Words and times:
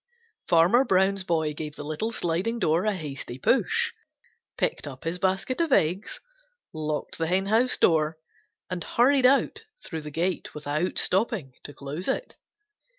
Farmer 0.47 0.83
Brown's 0.83 1.23
boy 1.23 1.53
gave 1.53 1.75
the 1.75 1.83
little 1.83 2.11
sliding 2.11 2.57
door 2.57 2.85
a 2.85 2.95
hasty 2.95 3.37
push, 3.37 3.93
picked 4.57 4.87
up 4.87 5.03
his 5.03 5.19
basket 5.19 5.61
of 5.61 5.71
eggs, 5.71 6.19
locked 6.73 7.19
the 7.19 7.27
henhouse 7.27 7.77
door 7.77 8.17
and 8.67 8.83
hurried 8.83 9.27
out 9.27 9.61
through 9.85 10.01
the 10.01 10.09
gate 10.09 10.55
without 10.55 10.97
stopping 10.97 11.53
to 11.65 11.71
close 11.75 12.07
it. 12.07 12.35